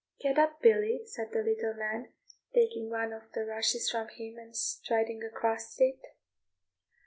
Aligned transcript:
"Get 0.19 0.39
up, 0.39 0.63
Billy," 0.63 1.01
said 1.05 1.31
the 1.31 1.43
little 1.43 1.75
man, 1.75 2.11
taking 2.55 2.89
one 2.89 3.13
of 3.13 3.31
the 3.35 3.45
rushes 3.45 3.87
from 3.91 4.07
him 4.07 4.35
and 4.39 4.57
striding 4.57 5.23
across 5.23 5.75
it. 5.79 5.99